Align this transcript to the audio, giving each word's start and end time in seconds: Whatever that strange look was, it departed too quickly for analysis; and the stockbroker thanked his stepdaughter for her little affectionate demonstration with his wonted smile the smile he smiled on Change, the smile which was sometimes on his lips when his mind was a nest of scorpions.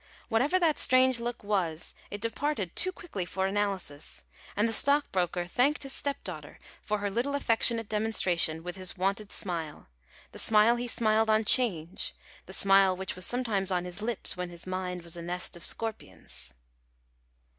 Whatever 0.29 0.57
that 0.57 0.79
strange 0.79 1.19
look 1.19 1.43
was, 1.43 1.93
it 2.09 2.21
departed 2.21 2.75
too 2.75 2.91
quickly 2.91 3.23
for 3.23 3.45
analysis; 3.45 4.23
and 4.55 4.67
the 4.67 4.73
stockbroker 4.73 5.45
thanked 5.45 5.83
his 5.83 5.93
stepdaughter 5.93 6.57
for 6.81 6.97
her 6.97 7.09
little 7.11 7.35
affectionate 7.35 7.87
demonstration 7.87 8.63
with 8.63 8.77
his 8.77 8.97
wonted 8.97 9.31
smile 9.31 9.89
the 10.31 10.39
smile 10.39 10.77
he 10.77 10.87
smiled 10.87 11.29
on 11.29 11.45
Change, 11.45 12.15
the 12.47 12.51
smile 12.53 12.97
which 12.97 13.15
was 13.15 13.27
sometimes 13.27 13.69
on 13.69 13.85
his 13.85 14.01
lips 14.01 14.35
when 14.35 14.49
his 14.49 14.65
mind 14.65 15.03
was 15.03 15.15
a 15.15 15.21
nest 15.21 15.55
of 15.55 15.63
scorpions. 15.63 16.55